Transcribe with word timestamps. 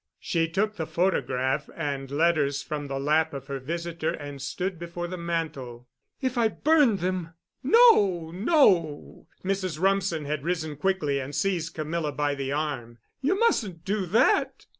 She 0.19 0.49
took 0.49 0.77
the 0.77 0.87
photograph 0.87 1.69
and 1.75 2.09
letters 2.09 2.63
from 2.63 2.87
the 2.87 2.97
lap 2.99 3.35
of 3.35 3.45
her 3.45 3.59
visitor 3.59 4.09
and 4.09 4.41
stood 4.41 4.79
before 4.79 5.05
the 5.07 5.15
mantel. 5.15 5.87
"If 6.19 6.39
I 6.39 6.47
burned 6.47 7.01
them——" 7.01 7.35
"No, 7.61 8.31
no," 8.33 9.27
Mrs. 9.45 9.77
Rumsen 9.79 10.25
had 10.25 10.43
risen 10.43 10.75
quickly 10.75 11.19
and 11.19 11.35
seized 11.35 11.75
Camilla 11.75 12.11
by 12.11 12.33
the 12.33 12.51
arm. 12.51 12.97
"You 13.21 13.37
mustn't 13.39 13.85
do 13.85 14.07
that." 14.07 14.65